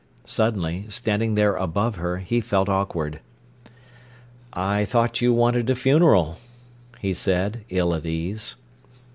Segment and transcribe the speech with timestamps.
[0.25, 3.19] Suddenly, standing there above her, he felt awkward.
[4.51, 6.39] "I thought you wanted a funeral,"
[6.97, 8.55] he said, ill at ease.